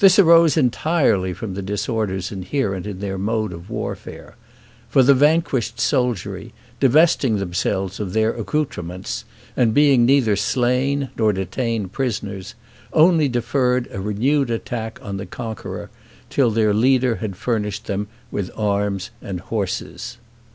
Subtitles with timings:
[0.00, 4.36] This arose entirely from the disorders inherent in their mode of warfare;
[4.90, 9.24] for the vanquished soldiery, divesting themselves of their accoutrements,
[9.56, 12.54] and being neither slain nor detained prisoners,
[12.92, 15.88] only deferred a renewed attack on the conqueror,
[16.28, 20.18] till their leader had furnished them with arms and horses.